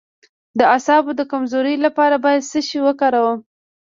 د 0.59 0.59
اعصابو 0.73 1.11
د 1.15 1.21
کمزوری 1.31 1.75
لپاره 1.85 2.15
باید 2.25 2.47
څه 2.51 2.59
شی 2.67 2.79
وکاروم؟ 2.85 3.39